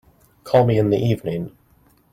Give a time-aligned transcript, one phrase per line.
[0.43, 1.55] Call me in the evening.